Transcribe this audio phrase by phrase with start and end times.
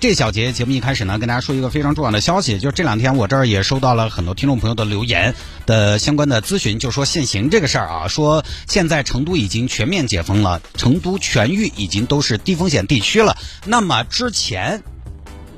[0.00, 5.34] 这小节节目一开始呢，跟大家说一个非常重要的消息，就是这两天我这儿也收到了很多听众朋友的留言
[5.66, 13.36] 的相关的咨询，就说限行这个事儿啊，说现在成都已经全面解封了，成都全域已经都是低风险地区了。
[13.64, 14.84] 那么之前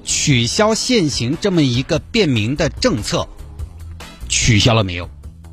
[0.07, 3.29] 取消限行这么一个便民的政策，
[4.27, 5.11] 取消了没有？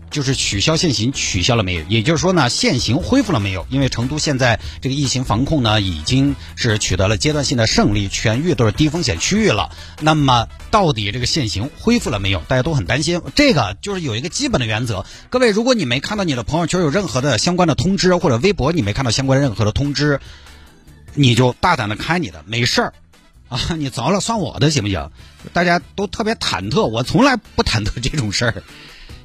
[0.09, 1.83] 就是取消限行，取消了没有？
[1.89, 3.65] 也就是说呢，限行恢复了没有？
[3.69, 9.69] 因为成都现在这个疫情防控呢，已经是取得了阶段性的胜利，全域都是低风险区域了。
[10.01, 12.39] 那么，到底这个限行恢复了没有？
[12.47, 13.21] 大家都很担心。
[13.35, 15.05] 这个就是有一个基本的原则。
[15.29, 20.19] 各位，如果你没看到你的朋友圈有任何的相关的通知，或者微博你没看到相关任何的通知，
[21.13, 22.93] 你就大胆的开你的，没事儿
[23.49, 25.11] 啊，你着了算我的，行不行？
[25.53, 28.63] 大家都特别忐忑，我从来不忐忑这种事儿。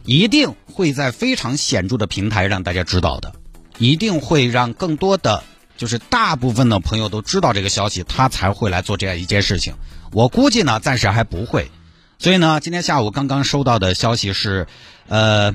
[0.05, 3.35] 一定会在非常显著的平台让大家知道的，
[3.79, 5.45] 一定会让更多的，
[5.77, 9.75] 就是大部分的朋友都知道这个消息，他才会来做这样一件事情。
[10.11, 11.71] 我估计呢，暂时还不会。
[12.19, 14.67] 所以呢，今天下午刚刚收到的消息是，
[15.07, 15.55] 呃，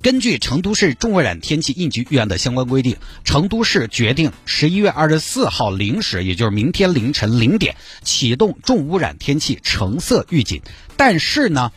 [0.00, 10.62] 根据成都市重污染天气应急预案的相关规定，成都市决定十一月二十四号零时，也就是明天凌晨零点启动重污染天气橙色预警。
[10.96, 11.72] 但是呢。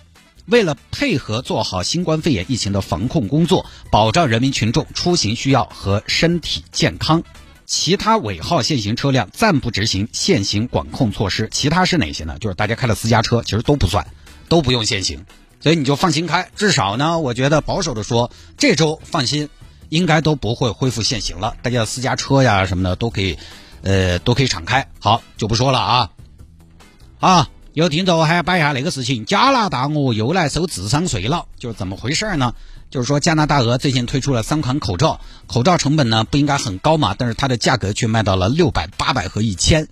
[0.46, 7.24] 为了配合做好新冠肺炎疫情的防控工作，保障人民群众出行需要和身体健康，
[7.66, 11.48] 其他尾号限行车辆暂不执行限行管控措施。
[11.52, 12.38] 其他是哪些呢？
[12.40, 14.06] 就是大家开的私家车，其实都不算，
[14.50, 15.26] 都不用限行，
[15.62, 16.50] 所以你就放心开。
[16.58, 19.48] 至少呢，我觉得保守的说，这周放心，
[19.88, 21.56] 应该都不会恢复限行了。
[21.62, 23.38] 大家的私家车呀什么的都可以，
[23.82, 24.90] 呃，都可以敞开。
[25.00, 26.12] 好，就不说了啊，
[27.20, 27.50] 啊。
[27.74, 32.54] 有听众还要摆一下那个事情，加拿大鹅又来收智商税了，就是怎么回事呢？
[32.92, 39.88] 就是说加拿大鹅最近推出了三款口罩，口罩成本呢不应该很高嘛，但是它的价格却卖到了六百、八百和一千，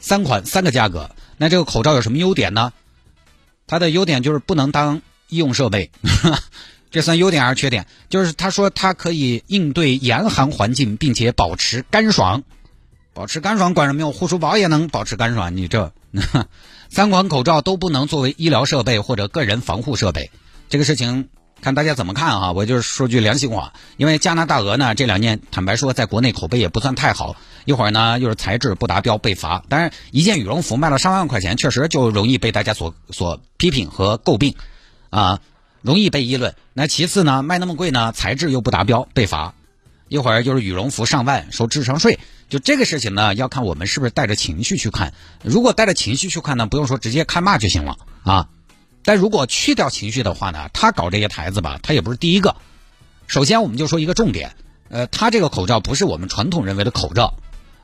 [0.00, 1.12] 三款三个价格。
[1.36, 2.72] 那这个口罩有什么优点呢？
[3.68, 5.92] 它的优点就是不能当医用设备，
[6.90, 7.86] 这算优点还是缺点？
[8.08, 12.42] 就是他说它可以应对严寒环境，并且保持干爽。
[13.12, 14.12] 保持干爽管什么用？
[14.12, 15.92] 护舒宝也能保持干爽，你这。
[16.90, 20.30] 三款口罩都不能作为医疗设备或者个人防护设备，
[20.68, 21.28] 这个事情
[21.60, 22.52] 看大家怎么看啊？
[22.52, 34.54] 我就是说句良心话，因为加拿大鹅呢这两年坦白说在国内口碑也不算太好，一会儿呢又是材质不达标被罚，当然一件羽绒服卖了上万块钱，确实就容易被大家所所批评和诟病，
[35.10, 35.40] 啊，
[35.82, 36.54] 容易被议论。
[36.74, 39.54] 那其次呢，卖那么贵呢，材质又不达标被罚，
[40.08, 42.18] 一会儿就是羽绒服上万收智商税。
[42.48, 45.14] 就这个事情呢，要看我们是不是带着情绪去看。
[45.42, 48.48] 如果带着情绪去看呢，不用说直接开骂就行了啊。
[49.02, 52.56] 但如果去掉情绪的话呢，他搞这些台子吧，他也不是第一个。
[53.26, 54.54] 首先，我们就说一个重点，
[54.88, 57.34] 呃，他这个口罩不是我们传统认为的口罩，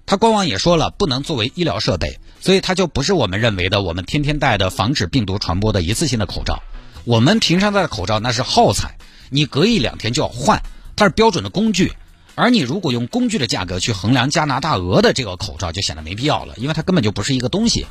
[0.07, 6.63] 他官网也说了不能作为医疗设备，所以它就不是我们认为的我们天天戴的防止病毒传播的一次性的口罩。
[7.05, 8.97] 我们平常戴的口罩那是耗材，
[9.31, 10.63] 你隔一两天就要换，
[10.97, 11.93] 它是标准的工具。
[12.41, 17.87] 而你如果用工具的价格去衡量加拿大鹅的这个口罩，就显得没必要了，因为它根本就不是一个东西。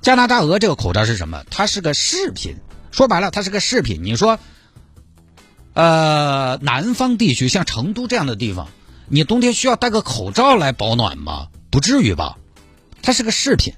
[0.00, 1.42] 加拿大鹅这个口罩是什么？
[1.50, 2.56] 它是个饰品。
[2.92, 4.04] 说白了，它是个饰品。
[4.04, 4.38] 你说，
[5.74, 8.68] 呃，南方地区像成都这样的地方，
[9.08, 11.48] 你冬天需要戴个口罩来保暖吗？
[11.68, 12.38] 不至于吧？
[13.02, 13.74] 它是个饰品。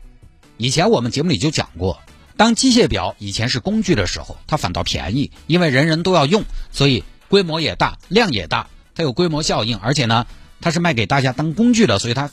[0.59, 1.99] 以前我们节目里就讲过，
[2.37, 8.69] 当机械表以前是工具的时候，它反倒便宜，因为人人都要用，所以规模也大，量也大。
[9.01, 10.27] 它有规模效应，而且呢，
[10.61, 12.31] 它是卖给大家当工具的，所以它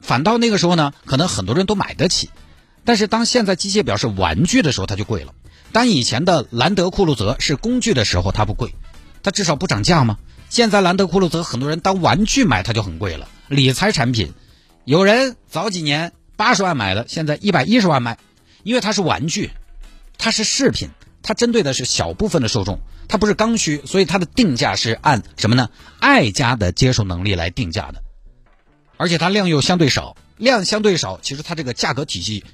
[0.00, 2.30] 反倒那个时候呢，可能很多人都买得起。
[2.84, 5.34] 但是当现在机械表是玩具的时候，它就贵了。
[5.72, 8.72] 当以前的兰德酷路泽是工具的时候，它不贵，
[9.24, 10.18] 它至少不涨价吗？
[10.48, 13.26] 现在兰德酷路泽很多人当玩具买，它就很贵了。
[13.48, 14.32] 理财产品，
[14.84, 18.18] 有人早几年八十万买的，现在一百一十万卖，
[18.62, 19.50] 因为它是玩具，
[20.16, 20.90] 它是饰品。
[21.26, 22.78] 它针对的是小部分的受众，
[23.08, 25.70] 它不是刚需，所以它的定价是按什么呢？
[25.98, 28.02] 爱家的接受能力来定价的，
[28.98, 32.44] 而且它量又相对少，量相对少，其实它这个价格体系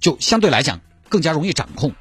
[0.00, 1.92] 就相对来讲更加容易掌控。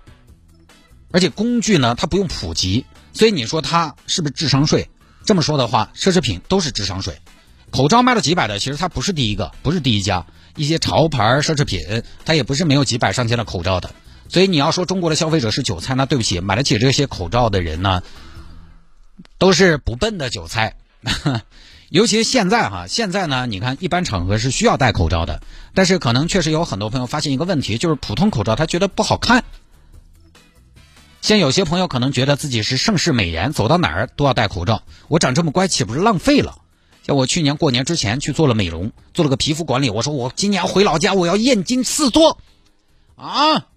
[1.11, 4.87] 而且工具呢，它不用普及，所以你说它是不是智商税？
[5.25, 7.19] 这么说的话，奢侈品都是智商税。
[7.71, 10.25] 口罩卖了几百的，其实它不是第一个，不是第一家，
[10.55, 13.89] 一些潮牌奢侈品，它也不是没有几百上千的口罩的。
[14.31, 18.01] 所以你要说中国的消费者是韭菜，那对不起，买得起这些口罩的人呢，
[19.37, 20.77] 都是不笨的韭菜。
[21.91, 25.41] 尤其现在哈，现在呢，你看一般场合是需要戴口罩的，
[25.73, 29.43] 但是可能确实有很多朋友发现一个问题，就是普通口罩他觉得不好看。
[31.21, 36.59] 像有些朋友可能觉得自己是盛世美颜，走到哪儿都要戴口罩，我长这么乖岂不是浪费了？
[37.05, 42.39] 像我去年过年之前去做了美容，做了个皮肤管理，我说我今年回老家，我要燕京四座，
[43.17, 43.67] 啊，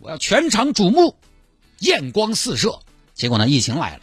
[0.00, 1.16] 我要全场瞩目，
[1.80, 2.78] 艳光四射。
[3.14, 4.02] 结果呢，疫情来了，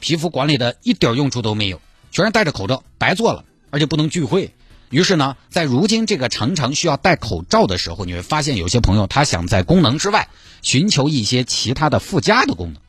[0.00, 1.82] 皮肤管理的一点用处都没有。
[2.10, 4.54] 全是戴着口罩，白做了，而且不能聚会。
[4.88, 10.30] 于是呢，在如今这个常常需要戴口罩的时候，你会发现有些朋友他想在功能之外
[10.62, 12.80] 寻求一些其他的附加的功能，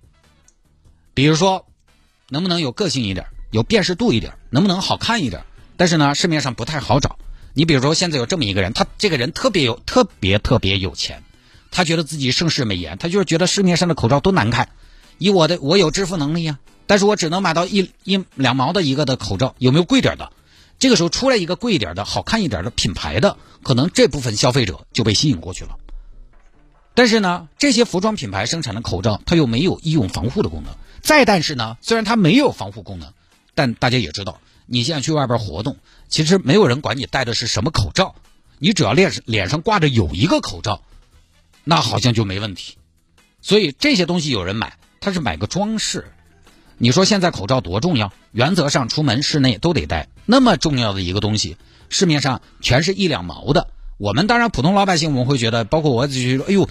[1.14, 1.66] 比如说，
[2.30, 5.44] 能不能有个性一点，有辨识度一点，能不能好看一点？
[5.76, 7.18] 但是呢，市面上不太好找。
[7.54, 11.24] 你比如说，现在有这么一个人，他这个人特别有特别特别有钱，
[11.76, 14.70] 他觉得自己盛世美颜，他就是觉得市面上的口罩都难看。
[15.18, 16.58] 以我的，我有支付能力呀。
[16.88, 20.32] 但是我只能买到一一两毛的一个的口罩，有没有贵点的？
[20.80, 25.72] 这个时候出来一个贵一点的、好看一点的品牌的，可能这部分消费者就被吸引过去了。
[26.94, 30.74] 但是呢，这些服装品牌生产的口罩，它又没有医用防护的功能。
[31.02, 33.12] 再但是呢，虽然它没有防护功能，
[33.54, 35.76] 但大家也知道，你现在去外边活动，
[36.08, 38.16] 其实没有人管你戴的是什么口罩，
[38.60, 40.82] 你只要脸脸上挂着有一个口罩，
[41.66, 42.78] 那好像就没问题。
[43.42, 46.06] 所以这些东西有人买，他是买个装饰。
[46.78, 48.12] 你说现在口罩多重要？
[48.32, 50.08] 原则上出门室内都得戴。
[50.26, 51.58] 那么重要的一个东西，
[51.90, 53.68] 市面上全是一两毛的。
[53.98, 56.68] 我们当然普通老百姓，我们会觉得，包括我自己说，哎呦，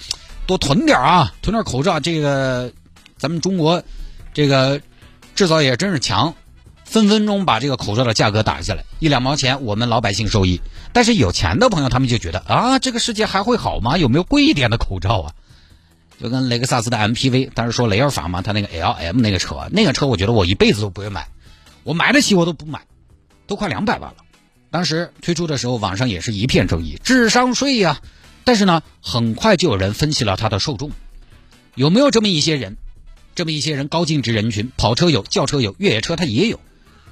[0.46, 2.00] 多囤点啊，囤点口罩。
[2.00, 2.70] 这个
[3.16, 3.82] 咱们中国
[4.34, 4.80] 这个
[5.34, 6.34] 制造业真是强，
[6.94, 10.60] 分分钟把这个口罩的价格打下来，一两毛钱，我们老百姓受益。
[10.92, 13.98] 但是有钱的朋友，他们就觉得啊，这个世界还会好吗？
[13.98, 15.32] 有没有贵一点的口罩啊？
[16.22, 21.26] 就跟雷克萨斯的 MPV，当时说雷尔法嘛，他那个 LM 那个车，那个车我觉得我一辈子都不会买，
[21.82, 22.82] 我买得起我都不买，
[23.48, 24.18] 都快两百万了。
[24.70, 28.00] 当时推出的时候，网上也是一片争议，智商税呀。
[28.44, 30.92] 但是呢，很快就有人分析了它的受众，
[31.74, 32.76] 有没有这么一些人？
[33.34, 36.60] 这么一些人高净值人群，跑车有，轿车有，越野车他也有，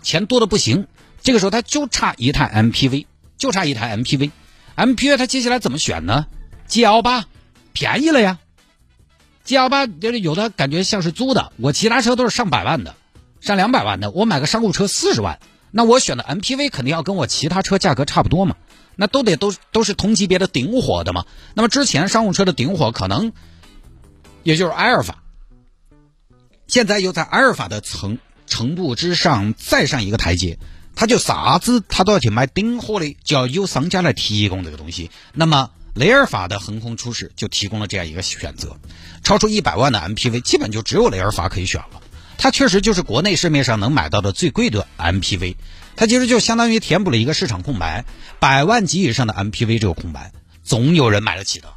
[0.02, 0.86] 钱多的不行。
[1.22, 3.06] 这个时候他就差一台 MPV，
[3.38, 4.30] 就差一台 MPV。
[4.76, 6.26] MPV 他接下来怎么选呢
[6.66, 7.26] ？G L 八
[7.72, 8.38] 便宜了呀。
[9.44, 12.94] G L 八就是有的感觉像是租的，我其他车都是上百万的，
[13.40, 15.38] 上两百万的，我买个商务车四十万，
[15.70, 18.56] 那我选的 M P V 肯定要跟我其他车价格差不多嘛，
[18.96, 21.26] 那都得都都是同级别的顶火的嘛。
[21.54, 23.32] 那么之前商务车的顶火可能
[24.42, 25.22] 也就是阿尔法，
[26.66, 30.58] 现在又在阿尔法的层程度之上再上一个台阶，
[30.94, 35.70] 他就啥子他都要去买顶火的，就要有商家来提供这个东西，那么。
[35.94, 38.78] 雷尔法的横空出世就提供了这样一个选择，
[39.22, 42.00] 超出一百万的 MPV 基本就只有雷尔法可以选了。
[42.38, 45.54] 它确实就是国内市面上能买到的最贵的 MPV，
[45.94, 48.06] 它其实就相当于填补了一个市场空白。
[48.40, 50.32] 百万级以上的 MPV 这个空白，
[50.64, 51.68] 总有人买得起的。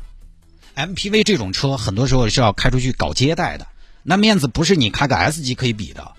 [0.77, 3.67] MPV 这种车很多时候是要开出去搞接待的，
[4.01, 6.13] 那面子不是你开个 S 级可以比的。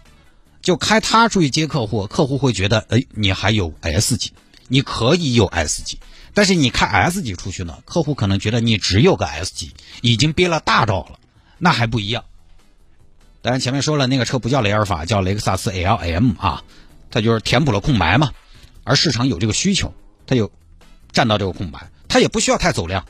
[0.67, 4.33] 就开它出去接客户，客户会觉得，哎，你还有 S 级，
[4.67, 6.01] 你可以有 S 级。
[6.35, 9.71] 但是你开 S 级出去呢，客户可能觉得你只有个 S 级，
[10.01, 11.21] 已经憋了大招了，
[11.59, 12.25] 那还不一样。
[13.43, 16.65] 当然前面说了，那个车不叫雷尔法，叫雷克萨斯 LM 啊，
[17.13, 18.33] 它就是填补了空白嘛。
[18.83, 19.95] 而市场有这个需求，
[20.27, 20.51] 它就
[21.13, 23.07] 占到这个空白，它也不需要太走量，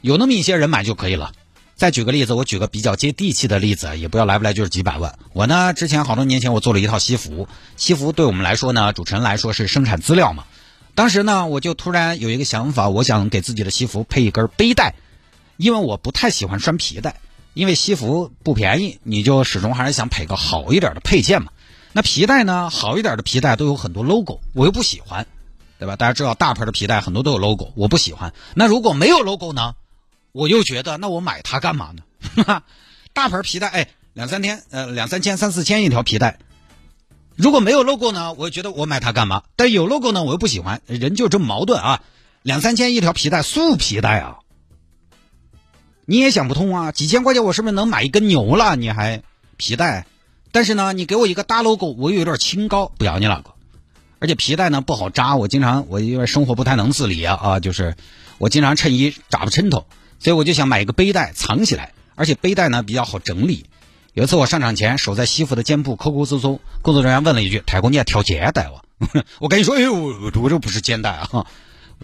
[0.00, 1.30] 有那么一些人买就可以了。
[1.78, 5.16] 再举个例子，我举个比较接地气的例子，也不要来不来就是几百万。
[5.32, 10.42] 我呢，之前好多年前我做了一套西服，西服对我们来说呢，主持人来说是生产资料嘛。
[10.96, 14.96] 当时呢，我就突然有一个想法，我想给自己的西服配一根背带，
[15.56, 17.14] 因为我不太喜欢拴皮带，
[17.54, 21.52] 因为西服不便宜，你就始终还是想配个好一点的配件嘛。
[21.92, 25.28] 那皮带呢，好一点的皮带都有很多 logo，我又不喜欢，
[25.78, 25.94] 对吧？
[25.94, 28.32] 大家知道大牌的皮带很多都有 logo，我不喜欢。
[28.54, 29.74] 那如果没有 logo 呢，
[30.32, 32.62] 我又觉得那我买它干嘛呢？
[33.12, 36.38] 大牌皮带，哎，两三天，呃，两三千、三四千一条皮带。
[37.34, 39.42] 如果没有 logo 呢，我觉得我买它干嘛？
[39.56, 40.80] 但有 logo 呢，我又不喜欢。
[40.86, 42.02] 人就这么矛盾啊！
[42.42, 44.38] 两三千一条皮带，素皮带啊，
[46.04, 46.92] 你也想不通啊！
[46.92, 48.76] 几千块钱我是不是能买一根牛了？
[48.76, 49.22] 你还
[49.56, 50.06] 皮带？
[50.50, 53.50] 但是呢，你给我一个大 logo，我又有点清高，不要你那个。
[54.18, 57.96] 而且皮带呢不好扎，我经常我因为生活不太能自理啊啊，就是
[58.38, 59.86] 我经常衬衣扎不抻头，
[60.18, 63.66] 所以我就想买一个背带藏起来，而且背带呢比较好整理。
[64.14, 68.82] 有一次我上场前，手在西服的肩部抠抠搜搜，工作人员问了一句：“太公，你还挑肩带哇？”
[69.38, 71.46] 我跟你说：“哎呦，我我这不是肩带啊，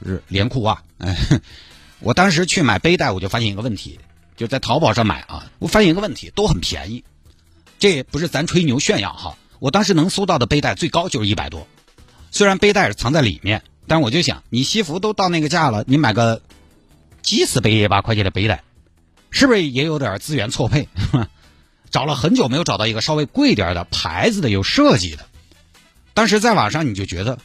[0.04, 1.16] 是连裤袜。”哎，
[1.98, 3.98] 我当时去买背带，我就发现一个问题，
[4.36, 7.02] 就在淘宝上买啊，我发现一个问题，都很便宜。
[7.80, 11.66] 这不是咱吹牛炫耀哈，我当时能搜到的背带最高就是一百多，
[12.30, 16.40] 虽然背带是藏在里面，但我就想，你西服都到那个价了，你买个
[17.24, 18.62] 几十、百把块钱的背带，
[19.30, 20.86] 是不是也有点资源错配？
[21.90, 25.24] 找了很久没有找到一个稍微贵点的牌子的有设计的。
[26.12, 27.38] 当时在网上你就觉得，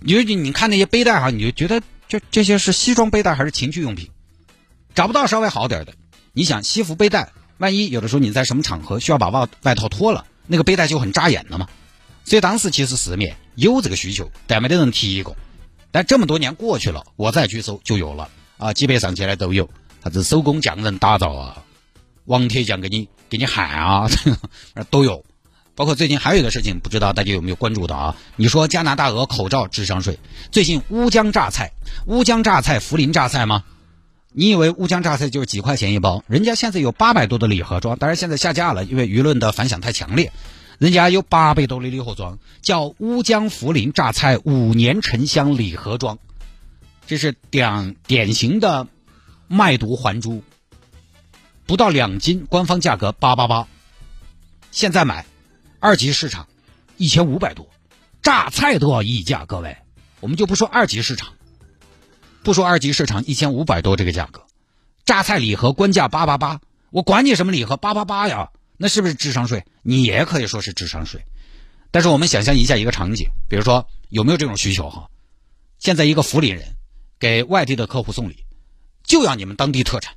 [0.00, 4.08] 你就你看那些背带哈，你就觉得这这些是西装背带还是情趣用品？
[4.94, 5.92] 找不到稍微好点的。
[6.32, 11.68] 你想西服背带，万一有的时候你在什么场合需要把外外套脱了，那个背带就很扎眼的嘛。
[12.24, 15.36] 所以当时其实市面有这个需求，但没得人提过。
[15.90, 18.28] 但这么多年过去了，我再去搜就有了
[18.58, 19.68] 啊，基本上现在都有，
[20.02, 21.62] 啥子手工匠人打造啊，
[22.24, 24.08] 王铁匠给你给你喊啊，
[24.90, 25.24] 都有。
[25.74, 28.16] 包括最近还有一个事情，不知道大家有没有关注到啊？
[28.36, 30.18] 你说加拿大鹅口罩智商税，
[30.50, 31.72] 最近乌江榨菜、
[32.06, 33.62] 乌江榨菜、涪陵榨菜吗？
[34.32, 36.24] 你以为乌江榨菜就是几块钱一包？
[36.28, 40.32] 人家现在有八百多的礼盒装，当然现在下架了，因为舆论的反响太强烈。
[40.78, 46.18] 人家有八百多的礼盒装，叫乌江涪陵榨菜五年沉香礼盒装，
[47.06, 48.86] 这是典典型的
[49.48, 50.42] 卖毒还珠，
[51.64, 53.68] 不到两斤，官方价格八八八，
[54.70, 55.24] 现在买
[55.80, 56.46] 二级市场
[56.98, 57.66] 一千五百多，
[58.22, 59.78] 榨菜都要溢价，各位，
[60.20, 61.32] 我们就不说二级市场，
[62.42, 64.42] 不说二级市场一千五百多这个价格，
[65.06, 68.50] 榨菜礼盒官价八八八，我管你什么礼盒八八八呀。
[68.76, 69.64] 那是不是智商税？
[69.82, 71.24] 你也可以说是智商税。
[71.90, 75.08] 但是我们想象一下一个场景，比如说有没有这种需求哈？
[75.78, 76.76] 现在一个涪陵人
[77.18, 78.44] 给外地的客户送礼，
[79.02, 80.14] 就要你们当地特产。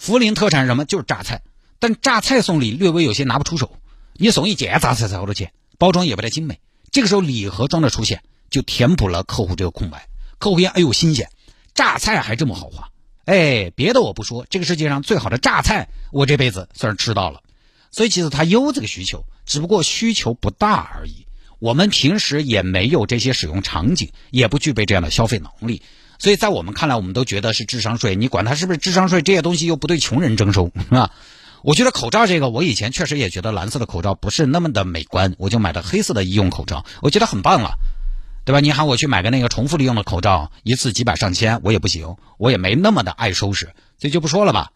[0.00, 0.84] 涪陵特产什么？
[0.84, 1.42] 就是榨菜。
[1.78, 3.78] 但榨菜送礼略微有些拿不出手。
[4.14, 6.58] 你送一件榨菜才好多钱，包装也不太精美。
[6.90, 10.08] 这个时候礼盒装的出现，就填补了客户这个空白。
[10.38, 11.30] 客户一哎呦新鲜，
[11.74, 12.90] 榨菜还这么豪华。
[13.26, 17.42] 哎，别的我不说，这个世界上最好的榨菜，我这辈子算是吃到了。
[17.90, 21.26] 所以其实他有这个需求，只不过需求不大而已。
[21.58, 25.82] 我们平时也没有这些使用场景，也不具备这样的消费能力。
[26.18, 28.14] 所以在我们看来，我们都觉得是智商税。
[28.14, 31.10] 你管它是不是智商税，这些东西又不对穷人征收，是吧？
[31.62, 37.72] 我觉得口罩这个，我以前确实也觉得蓝色的口罩不是那么的美观，我就买的黑色的医用口罩，我觉得很棒了。
[38.46, 38.60] 对吧？
[38.60, 43.66] 你喊我去买个那个重复利用的口罩，一次几百上千，我也不行，我也没那么的爱收拾，
[43.98, 44.70] 所以就不说了吧。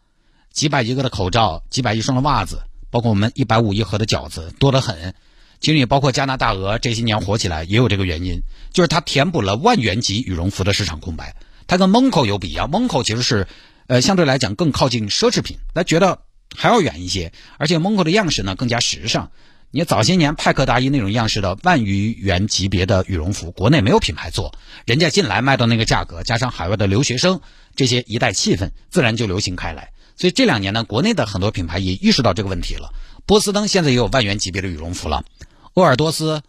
[0.51, 5.15] 几百一个的口罩，几百一双的袜子，包括我们一百五一盒的饺子，多得很。
[5.61, 8.41] 其实也包括加拿大鹅这些年火起来，也有这个原因，
[8.73, 11.33] 就是它填补了万元级羽绒服的市场空白。
[11.65, 13.47] 它跟 Monco 有不一样，蒙口其实是，
[13.87, 16.19] 呃，相对来讲更靠近奢侈品，那觉得
[16.57, 19.31] 还要远一些，而且 Monco 的样式呢更加时尚。
[19.73, 24.53] 你早些年派克大衣那种样式的万余元级别的羽绒服，国内没有品牌做，
[24.85, 27.39] 人家进来卖到那个价格，加上海外的留学生
[27.73, 29.93] 这些一代气氛，自然就流行开来。
[30.17, 32.93] 所以这两年呢，国内的很多品牌也意识到这个问题了。
[33.25, 35.23] 波司登现在也有万元级别的羽绒服了，
[35.73, 36.41] 鄂尔多斯，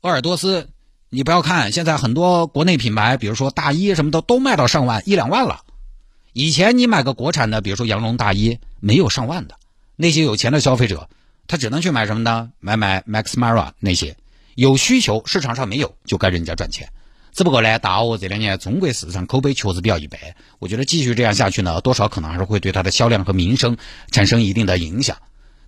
[0.00, 0.70] 鄂尔多斯，
[1.10, 5.60] 你不要看现在很多国内品牌，比如说大衣什么的都卖到上万一两万了。
[6.32, 9.56] 以前你买个国产的，比如说羊绒大衣，没有上万的，
[9.96, 11.10] 那些有钱的消费者。
[11.46, 12.50] 他只能去买什么呢？
[12.60, 14.16] 买买 Max Mara 那些
[14.54, 16.88] 有需求，市场上没有，就该人家赚钱。
[17.32, 20.20] 只不过呢，大鹅这两年中国市场口碑确实比较一般，
[20.60, 23.76] 我觉得继续这样下去呢，多少可能还是会对它的销量和名声
[24.12, 25.16] 产生一定的影响。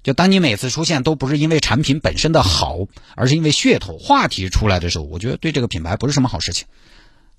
[0.05, 2.79] 就当你每次出现都不是因为产品本身的好，
[3.17, 6.69] 而是因为噱头话题出来的时候，我觉得对这个品牌不是什么好事情。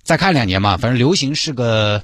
[0.04, 2.04] 再看两年嘛，反正流行是个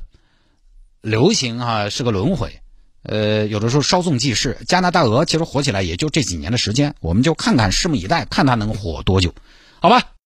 [1.02, 2.62] 流行哈，是个轮回。
[3.04, 4.58] 呃，有的时候稍纵即逝。
[4.68, 9.34] 加拿大鹅其实火起来也就这几年的时间，我们就看看，拭目以待，看它能火多久，
[9.82, 10.13] 好吧？